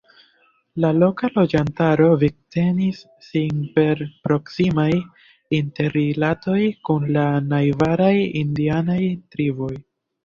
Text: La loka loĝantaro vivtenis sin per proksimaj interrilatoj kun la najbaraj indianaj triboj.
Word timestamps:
La 0.83 0.89
loka 1.01 1.27
loĝantaro 1.33 2.07
vivtenis 2.23 3.03
sin 3.27 3.61
per 3.77 4.01
proksimaj 4.29 4.89
interrilatoj 5.59 6.59
kun 6.89 7.09
la 7.19 7.29
najbaraj 7.55 8.13
indianaj 8.45 9.01
triboj. 9.37 9.75